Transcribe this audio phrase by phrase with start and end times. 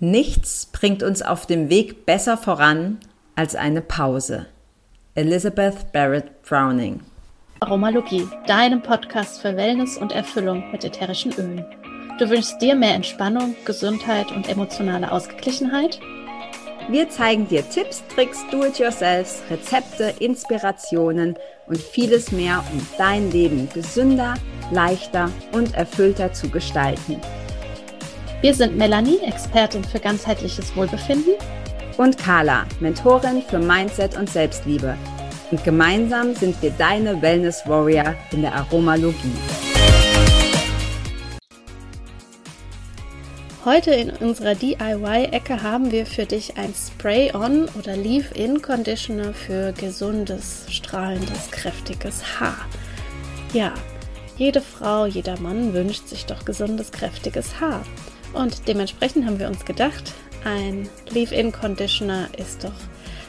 [0.00, 2.98] Nichts bringt uns auf dem Weg besser voran
[3.34, 4.46] als eine Pause.
[5.16, 7.00] Elizabeth Barrett Browning.
[7.58, 11.64] Aromalogie, deinem Podcast für Wellness und Erfüllung mit ätherischen Ölen.
[12.20, 15.98] Du wünschst dir mehr Entspannung, Gesundheit und emotionale Ausgeglichenheit?
[16.88, 21.36] Wir zeigen dir Tipps, Tricks, Do-it-yourselfs, Rezepte, Inspirationen
[21.66, 24.34] und vieles mehr, um dein Leben gesünder,
[24.70, 27.20] leichter und erfüllter zu gestalten.
[28.40, 31.34] Wir sind Melanie, Expertin für ganzheitliches Wohlbefinden.
[31.96, 34.96] Und Carla, Mentorin für Mindset und Selbstliebe.
[35.50, 39.34] Und gemeinsam sind wir deine Wellness Warrior in der Aromalogie.
[43.64, 51.50] Heute in unserer DIY-Ecke haben wir für dich ein Spray-On oder Leave-In-Conditioner für gesundes, strahlendes,
[51.50, 52.66] kräftiges Haar.
[53.52, 53.74] Ja,
[54.36, 57.82] jede Frau, jeder Mann wünscht sich doch gesundes, kräftiges Haar.
[58.32, 60.12] Und dementsprechend haben wir uns gedacht,
[60.44, 62.72] ein Leave-In-Conditioner ist doch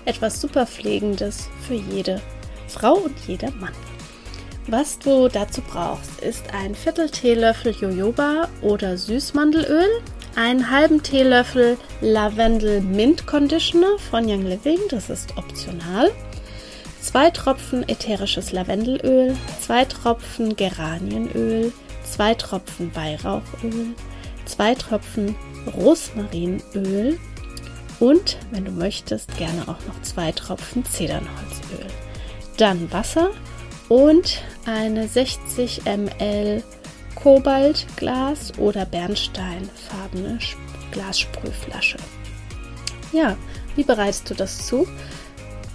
[0.06, 2.22] etwas super Pflegendes für jede
[2.68, 3.74] Frau und jeder Mann.
[4.68, 9.88] Was du dazu brauchst, ist ein Viertel Teelöffel Jojoba oder Süßmandelöl,
[10.36, 16.12] einen halben Teelöffel Lavendel Mint Conditioner von Young Living, das ist optional,
[17.02, 23.96] zwei Tropfen ätherisches Lavendelöl, zwei Tropfen Geranienöl, zwei Tropfen Weihrauchöl,
[24.50, 25.36] zwei Tropfen
[25.76, 27.20] Rosmarinöl
[28.00, 31.86] und, wenn du möchtest, gerne auch noch zwei Tropfen Zedernholzöl.
[32.58, 33.32] Dann Wasser
[33.90, 36.64] und eine 60 ml
[37.16, 40.40] Kobaltglas oder Bernsteinfarbene
[40.92, 41.98] Glassprühflasche.
[43.12, 43.36] Ja,
[43.76, 44.88] wie bereitest du das zu?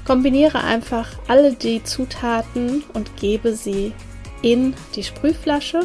[0.07, 3.93] Kombiniere einfach alle die Zutaten und gebe sie
[4.43, 5.81] in die Sprühflasche.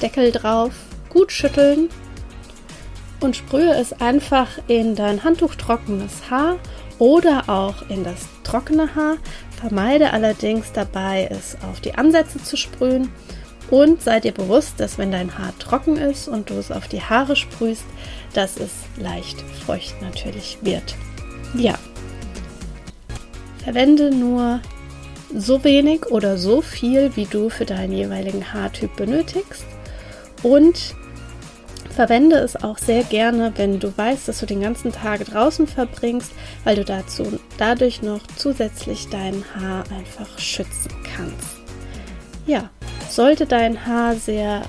[0.00, 0.72] Deckel drauf
[1.08, 1.88] gut schütteln
[3.20, 6.56] und sprühe es einfach in dein handtuchtrockenes Haar
[6.98, 9.16] oder auch in das trockene Haar.
[9.60, 13.10] Vermeide allerdings dabei, es auf die Ansätze zu sprühen
[13.70, 17.02] und sei dir bewusst, dass wenn dein Haar trocken ist und du es auf die
[17.02, 17.84] Haare sprühst,
[18.34, 20.94] dass es leicht feucht natürlich wird.
[21.54, 21.74] Ja.
[23.64, 24.60] Verwende nur
[25.34, 29.66] so wenig oder so viel, wie du für deinen jeweiligen Haartyp benötigst
[30.42, 30.94] und
[31.98, 36.30] verwende es auch sehr gerne, wenn du weißt, dass du den ganzen Tag draußen verbringst,
[36.62, 41.56] weil du dazu dadurch noch zusätzlich dein Haar einfach schützen kannst.
[42.46, 42.70] Ja,
[43.08, 44.62] sollte dein Haar sehr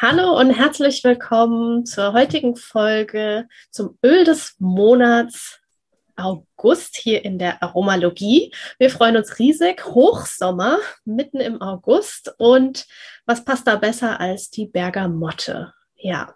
[0.04, 5.60] Hallo und herzlich willkommen zur heutigen Folge zum Öl des Monats
[6.16, 8.52] August hier in der Aromalogie.
[8.80, 9.86] Wir freuen uns riesig.
[9.86, 12.34] Hochsommer mitten im August.
[12.40, 12.88] Und
[13.28, 15.72] was passt da besser als die Bergamotte?
[15.96, 16.34] Ja,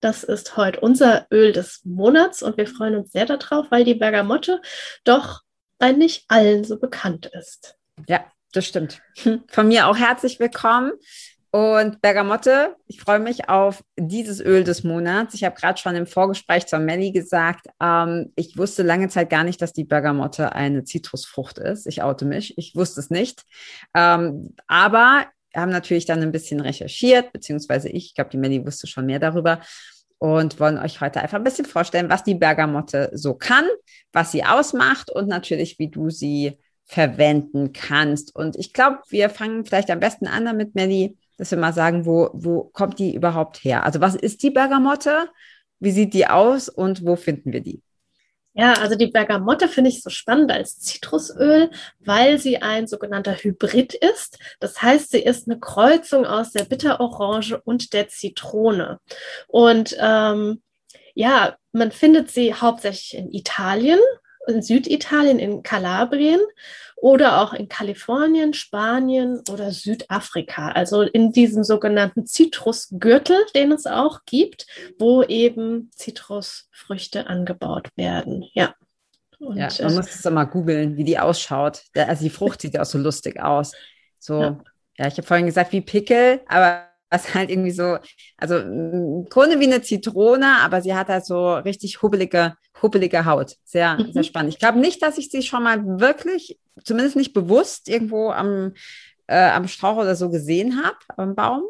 [0.00, 3.96] das ist heute unser Öl des Monats und wir freuen uns sehr darauf, weil die
[3.96, 4.62] Bergamotte
[5.04, 5.42] doch
[5.76, 7.76] bei nicht allen so bekannt ist.
[8.08, 9.02] Ja, das stimmt.
[9.48, 10.92] Von mir auch herzlich willkommen.
[11.54, 15.34] Und Bergamotte, ich freue mich auf dieses Öl des Monats.
[15.34, 19.44] Ich habe gerade schon im Vorgespräch zur Melli gesagt, ähm, ich wusste lange Zeit gar
[19.44, 21.86] nicht, dass die Bergamotte eine Zitrusfrucht ist.
[21.86, 23.44] Ich oute mich, ich wusste es nicht.
[23.94, 28.66] Ähm, aber wir haben natürlich dann ein bisschen recherchiert, beziehungsweise ich, ich glaube, die Melli
[28.66, 29.60] wusste schon mehr darüber
[30.18, 33.66] und wollen euch heute einfach ein bisschen vorstellen, was die Bergamotte so kann,
[34.12, 38.34] was sie ausmacht und natürlich, wie du sie verwenden kannst.
[38.34, 42.06] Und ich glaube, wir fangen vielleicht am besten an damit, Melli dass wir mal sagen,
[42.06, 43.84] wo, wo kommt die überhaupt her?
[43.84, 45.28] Also was ist die Bergamotte?
[45.80, 47.82] Wie sieht die aus und wo finden wir die?
[48.56, 53.94] Ja, also die Bergamotte finde ich so spannend als Zitrusöl, weil sie ein sogenannter Hybrid
[53.94, 54.38] ist.
[54.60, 59.00] Das heißt, sie ist eine Kreuzung aus der Bitterorange und der Zitrone.
[59.48, 60.62] Und ähm,
[61.14, 63.98] ja, man findet sie hauptsächlich in Italien,
[64.46, 66.40] in Süditalien, in Kalabrien
[67.04, 74.20] oder auch in Kalifornien, Spanien oder Südafrika, also in diesem sogenannten Zitrusgürtel, den es auch
[74.24, 74.66] gibt,
[74.98, 78.46] wo eben Zitrusfrüchte angebaut werden.
[78.54, 78.74] Ja.
[79.38, 81.82] Und, ja, man äh, muss es mal googeln, wie die ausschaut.
[81.94, 83.72] Also die Frucht sieht ja auch so lustig aus.
[84.18, 84.60] So, ja,
[84.96, 87.98] ja ich habe vorhin gesagt, wie Pickel, aber was halt irgendwie so,
[88.36, 93.56] also im Grunde wie eine Zitrone, aber sie hat halt so richtig hubbelige, hubbelige Haut.
[93.64, 94.12] Sehr, mhm.
[94.12, 94.52] sehr spannend.
[94.52, 98.72] Ich glaube nicht, dass ich sie schon mal wirklich, zumindest nicht bewusst, irgendwo am,
[99.28, 101.62] äh, am Strauch oder so gesehen habe, am Baum.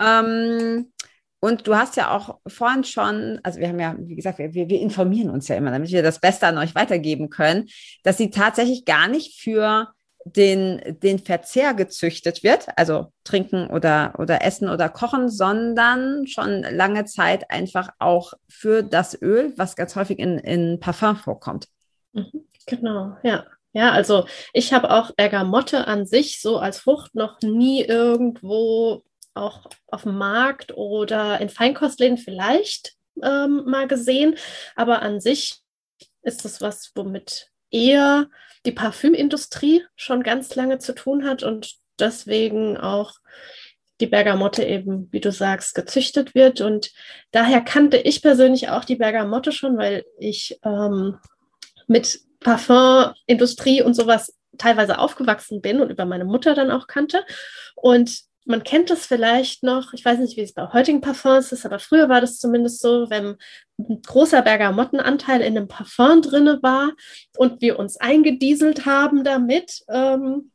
[0.00, 0.92] Ähm,
[1.40, 4.80] und du hast ja auch vorhin schon, also wir haben ja, wie gesagt, wir, wir
[4.80, 7.68] informieren uns ja immer, damit wir das Beste an euch weitergeben können,
[8.04, 9.88] dass sie tatsächlich gar nicht für
[10.34, 17.04] den, den Verzehr gezüchtet wird, also trinken oder, oder essen oder kochen, sondern schon lange
[17.04, 21.68] Zeit einfach auch für das Öl, was ganz häufig in, in Parfum vorkommt.
[22.12, 23.44] Mhm, genau, ja.
[23.72, 29.68] Ja, also ich habe auch Bergamotte an sich so als Frucht noch nie irgendwo auch
[29.88, 34.36] auf dem Markt oder in Feinkostläden vielleicht ähm, mal gesehen,
[34.76, 35.58] aber an sich
[36.22, 38.30] ist das was, womit eher
[38.66, 43.14] die Parfümindustrie schon ganz lange zu tun hat und deswegen auch
[44.00, 46.60] die Bergamotte eben, wie du sagst, gezüchtet wird.
[46.60, 46.92] Und
[47.30, 51.16] daher kannte ich persönlich auch die Bergamotte schon, weil ich ähm,
[51.86, 57.24] mit Parfümindustrie und sowas teilweise aufgewachsen bin und über meine Mutter dann auch kannte.
[57.74, 61.66] Und man kennt das vielleicht noch, ich weiß nicht, wie es bei heutigen Parfums ist,
[61.66, 63.36] aber früher war das zumindest so, wenn
[63.78, 66.92] ein großer Bergamottenanteil in einem Parfum drinne war
[67.36, 70.52] und wir uns eingedieselt haben damit ähm,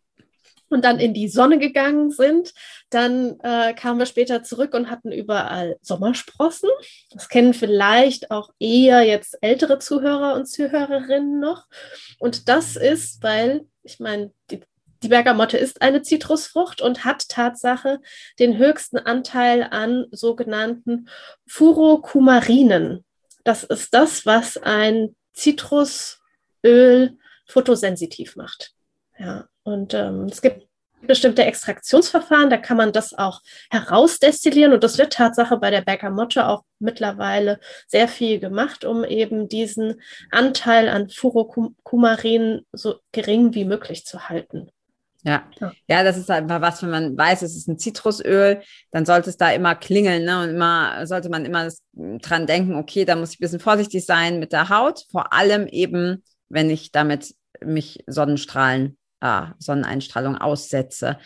[0.70, 2.54] und dann in die Sonne gegangen sind,
[2.90, 6.70] dann äh, kamen wir später zurück und hatten überall Sommersprossen.
[7.12, 11.66] Das kennen vielleicht auch eher jetzt ältere Zuhörer und Zuhörerinnen noch.
[12.20, 14.62] Und das ist, weil ich meine, die
[15.04, 18.00] die Bergamotte ist eine Zitrusfrucht und hat Tatsache
[18.40, 21.08] den höchsten Anteil an sogenannten
[21.48, 23.04] Furokumarinen.
[23.44, 27.18] Das ist das, was ein Zitrusöl
[27.48, 28.74] fotosensitiv macht.
[29.18, 30.68] Ja, und ähm, es gibt
[31.08, 36.48] bestimmte Extraktionsverfahren, da kann man das auch herausdestillieren und das wird Tatsache bei der Bergamotte
[36.48, 44.06] auch mittlerweile sehr viel gemacht, um eben diesen Anteil an Furokumarin so gering wie möglich
[44.06, 44.72] zu halten.
[45.24, 45.44] Ja.
[45.88, 49.38] ja, das ist einfach was, wenn man weiß, es ist ein Zitrusöl, dann sollte es
[49.38, 50.42] da immer klingeln, ne?
[50.42, 54.06] Und immer sollte man immer das, dran denken, okay, da muss ich ein bisschen vorsichtig
[54.06, 61.20] sein mit der Haut, vor allem eben, wenn ich damit mich Sonnenstrahlen, äh, Sonneneinstrahlung aussetze.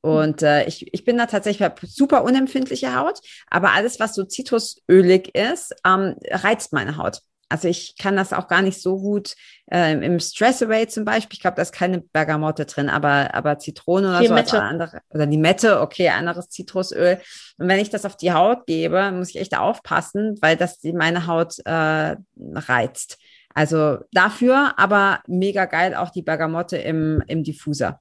[0.00, 5.34] Und äh, ich, ich bin da tatsächlich super unempfindliche Haut, aber alles, was so zitrusölig
[5.34, 7.20] ist, ähm, reizt meine Haut.
[7.50, 9.34] Also ich kann das auch gar nicht so gut
[9.72, 11.34] äh, im Stress Away zum Beispiel.
[11.34, 14.50] Ich glaube, da ist keine Bergamotte drin, aber, aber Zitrone oder Limette.
[14.50, 14.56] so.
[14.56, 17.20] Also andere, oder Limette, okay, anderes Zitrusöl.
[17.58, 20.92] Und wenn ich das auf die Haut gebe, muss ich echt aufpassen, weil das die
[20.92, 22.16] meine Haut äh,
[22.54, 23.18] reizt.
[23.52, 28.00] Also dafür, aber mega geil auch die Bergamotte im, im Diffuser.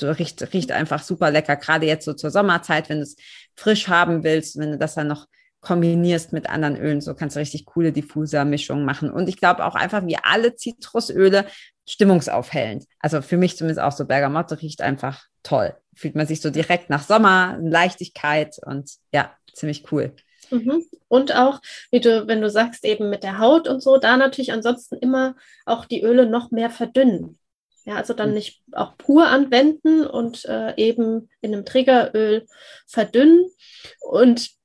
[0.00, 3.16] So riecht, riecht einfach super lecker, gerade jetzt so zur Sommerzeit, wenn du es
[3.54, 5.26] frisch haben willst, wenn du das dann noch
[5.66, 7.00] kombinierst mit anderen Ölen.
[7.00, 9.10] So kannst du richtig coole Diffuser-Mischungen machen.
[9.10, 11.46] Und ich glaube auch einfach wie alle Zitrusöle
[11.88, 12.84] stimmungsaufhellend.
[13.00, 15.74] Also für mich zumindest auch so Bergamotte riecht einfach toll.
[15.96, 20.14] Fühlt man sich so direkt nach Sommer, Leichtigkeit und ja, ziemlich cool.
[20.50, 20.84] Mhm.
[21.08, 21.60] Und auch,
[21.90, 25.34] wie du, wenn du sagst, eben mit der Haut und so, da natürlich ansonsten immer
[25.64, 27.38] auch die Öle noch mehr verdünnen.
[27.84, 28.34] Ja, also dann mhm.
[28.34, 32.46] nicht auch pur anwenden und äh, eben in einem Trägeröl
[32.86, 33.46] verdünnen.
[34.00, 34.55] Und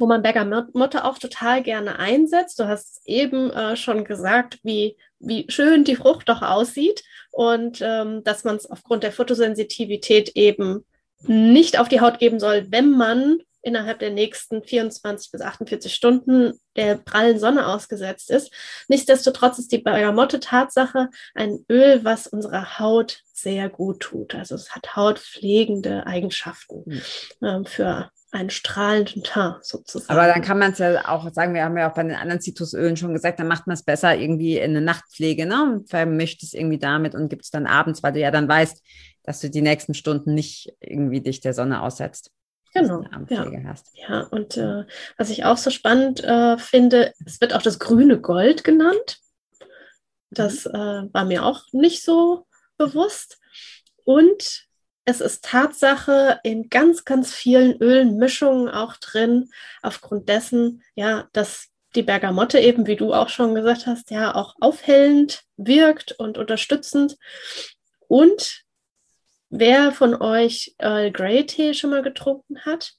[0.00, 2.58] wo man Bergamotte auch total gerne einsetzt.
[2.58, 8.24] Du hast eben äh, schon gesagt, wie, wie schön die Frucht doch aussieht und ähm,
[8.24, 10.84] dass man es aufgrund der Fotosensitivität eben
[11.22, 16.58] nicht auf die Haut geben soll, wenn man innerhalb der nächsten 24 bis 48 Stunden
[16.76, 18.52] der prallen Sonne ausgesetzt ist.
[18.88, 24.34] Nichtsdestotrotz ist die Bergamotte Tatsache ein Öl, was unserer Haut sehr gut tut.
[24.34, 27.02] Also es hat hautpflegende Eigenschaften mhm.
[27.42, 30.10] ähm, für einen strahlenden Teint sozusagen.
[30.10, 32.40] Aber dann kann man es ja auch sagen, wir haben ja auch bei den anderen
[32.40, 35.62] Zitrusölen schon gesagt, dann macht man es besser irgendwie in eine Nachtpflege, ne?
[35.62, 38.82] Und vermischt es irgendwie damit und gibt es dann abends, weil du ja dann weißt,
[39.24, 42.30] dass du die nächsten Stunden nicht irgendwie dich der Sonne aussetzt.
[42.74, 43.02] Genau.
[43.28, 43.46] Ja.
[43.64, 43.90] Hast.
[43.94, 44.84] ja, und äh,
[45.16, 49.18] was ich auch so spannend äh, finde, es wird auch das grüne Gold genannt.
[50.30, 50.74] Das mhm.
[50.74, 53.38] äh, war mir auch nicht so bewusst.
[54.04, 54.67] Und
[55.08, 59.48] es ist Tatsache in ganz, ganz vielen Ölmischungen auch drin,
[59.80, 64.54] aufgrund dessen, ja, dass die Bergamotte eben, wie du auch schon gesagt hast, ja, auch
[64.60, 67.16] aufhellend wirkt und unterstützend.
[68.06, 68.64] Und
[69.48, 72.92] wer von euch Earl Grey Tee schon mal getrunken hat,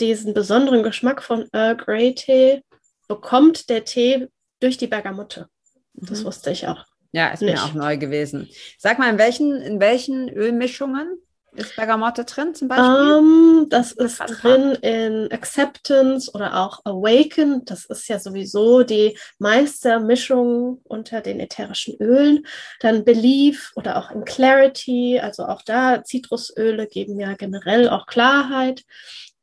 [0.00, 2.64] diesen besonderen Geschmack von Earl Grey Tee
[3.06, 4.26] bekommt der Tee
[4.58, 5.48] durch die Bergamotte.
[5.92, 6.24] Das mhm.
[6.24, 6.84] wusste ich auch.
[7.12, 7.54] Ja, ist nicht.
[7.54, 8.50] mir auch neu gewesen.
[8.76, 11.20] Sag mal, in welchen, in welchen Ölmischungen
[11.56, 12.86] ist Bergamotte drin zum Beispiel?
[12.86, 17.64] Um, ähm, das ist drin in Acceptance oder auch Awaken.
[17.64, 22.46] Das ist ja sowieso die meiste Mischung unter den ätherischen Ölen.
[22.80, 25.20] Dann Belief oder auch in Clarity.
[25.20, 28.82] Also auch da Zitrusöle geben ja generell auch Klarheit.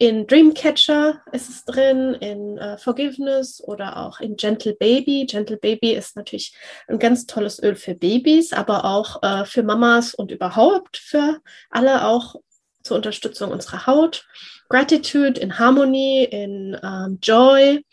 [0.01, 5.27] In Dreamcatcher ist es drin, in uh, Forgiveness oder auch in Gentle Baby.
[5.29, 6.55] Gentle Baby ist natürlich
[6.87, 11.37] ein ganz tolles Öl für Babys, aber auch uh, für Mamas und überhaupt für
[11.69, 12.33] alle auch
[12.81, 14.25] zur Unterstützung unserer Haut.
[14.69, 17.85] Gratitude in Harmony, in um, Joy,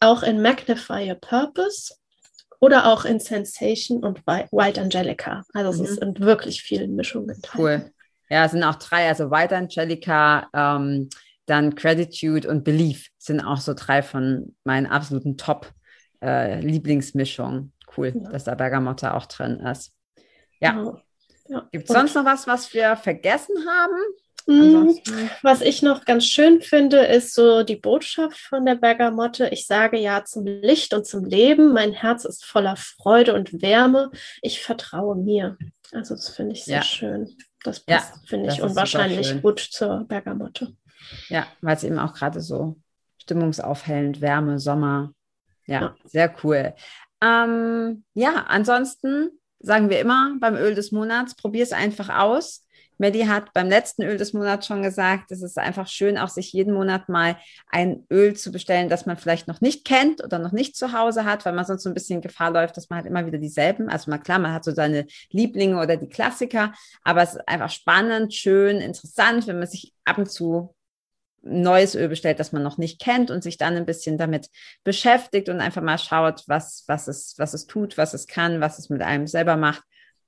[0.00, 1.94] auch in Magnify Your Purpose
[2.60, 5.42] oder auch in Sensation und White Angelica.
[5.54, 5.84] Also es mhm.
[5.86, 7.40] ist in wirklich vielen Mischungen.
[7.56, 7.90] Cool.
[8.28, 11.08] Ja, es sind auch drei, also White Angelica, ähm,
[11.46, 17.72] dann Gratitude und Belief sind auch so drei von meinen absoluten Top-Lieblingsmischungen.
[17.72, 18.30] Äh, cool, ja.
[18.30, 19.92] dass da Bergamotte auch drin ist.
[20.60, 21.00] Ja.
[21.48, 21.68] ja.
[21.72, 23.96] Gibt es sonst noch was, was wir vergessen haben?
[24.48, 24.96] Mhm.
[25.42, 29.48] Was ich noch ganz schön finde, ist so die Botschaft von der Bergamotte.
[29.48, 31.72] Ich sage ja zum Licht und zum Leben.
[31.72, 34.10] Mein Herz ist voller Freude und Wärme.
[34.42, 35.56] Ich vertraue mir.
[35.92, 36.82] Also das finde ich sehr ja.
[36.82, 37.36] schön.
[37.64, 40.76] Das passt, ja, finde ich, unwahrscheinlich gut zur Bergamotte.
[41.28, 42.76] Ja, weil es eben auch gerade so
[43.18, 45.12] stimmungsaufhellend, Wärme, Sommer.
[45.66, 45.94] Ja, ja.
[46.04, 46.74] sehr cool.
[47.22, 52.66] Ähm, ja, ansonsten sagen wir immer beim Öl des Monats, probier es einfach aus.
[52.98, 56.52] Melly hat beim letzten Öl des Monats schon gesagt, es ist einfach schön, auch sich
[56.52, 57.36] jeden Monat mal
[57.68, 61.24] ein Öl zu bestellen, das man vielleicht noch nicht kennt oder noch nicht zu Hause
[61.24, 63.90] hat, weil man sonst so ein bisschen Gefahr läuft, dass man halt immer wieder dieselben,
[63.90, 66.72] also mal klar, man hat so seine Lieblinge oder die Klassiker,
[67.02, 70.75] aber es ist einfach spannend, schön, interessant, wenn man sich ab und zu
[71.46, 74.48] neues Öl bestellt, das man noch nicht kennt und sich dann ein bisschen damit
[74.84, 78.78] beschäftigt und einfach mal schaut, was, was, es, was es tut, was es kann, was
[78.78, 79.82] es mit einem selber macht.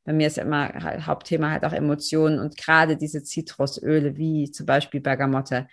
[0.05, 4.51] Bei mir ist ja immer halt Hauptthema halt auch Emotionen und gerade diese Zitrusöle wie
[4.51, 5.69] zum Beispiel Bergamotte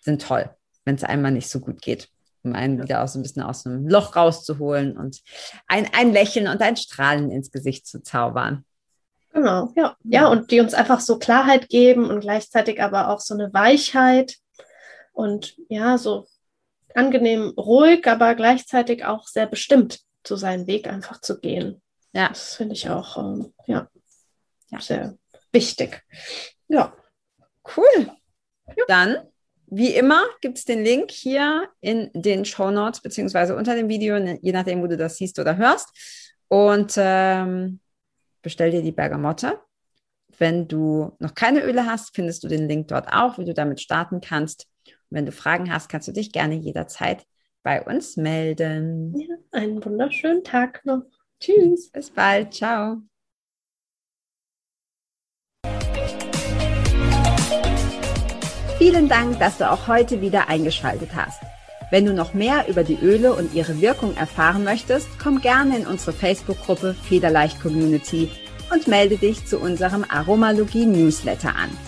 [0.00, 0.50] sind toll,
[0.84, 2.08] wenn es einmal nicht so gut geht,
[2.42, 5.22] um einen wieder aus ein bisschen aus einem Loch rauszuholen und
[5.66, 8.64] ein, ein Lächeln und ein Strahlen ins Gesicht zu zaubern.
[9.32, 9.96] Genau, ja.
[10.04, 14.36] Ja, und die uns einfach so Klarheit geben und gleichzeitig aber auch so eine Weichheit
[15.18, 16.28] und ja, so
[16.94, 21.82] angenehm ruhig, aber gleichzeitig auch sehr bestimmt zu seinen Weg einfach zu gehen.
[22.12, 22.28] Ja.
[22.28, 23.88] Das finde ich auch ähm, ja,
[24.70, 25.18] ja, sehr
[25.50, 26.04] wichtig.
[26.68, 26.94] Ja.
[27.76, 28.12] Cool.
[28.68, 28.84] Ja.
[28.86, 29.16] Dann,
[29.66, 34.16] wie immer, gibt es den Link hier in den Show Notes beziehungsweise unter dem Video,
[34.16, 35.88] je nachdem, wo du das siehst oder hörst.
[36.46, 37.80] Und ähm,
[38.40, 39.58] bestell dir die Bergamotte.
[40.38, 43.80] Wenn du noch keine Öle hast, findest du den Link dort auch, wie du damit
[43.80, 44.68] starten kannst.
[45.10, 47.26] Wenn du Fragen hast, kannst du dich gerne jederzeit
[47.62, 49.14] bei uns melden.
[49.18, 51.02] Ja, einen wunderschönen Tag noch.
[51.40, 51.90] Tschüss.
[51.92, 52.54] Bis bald.
[52.54, 53.02] Ciao.
[58.78, 61.42] Vielen Dank, dass du auch heute wieder eingeschaltet hast.
[61.90, 65.86] Wenn du noch mehr über die Öle und ihre Wirkung erfahren möchtest, komm gerne in
[65.86, 68.30] unsere Facebook-Gruppe Federleicht Community
[68.72, 71.87] und melde dich zu unserem Aromalogie Newsletter an.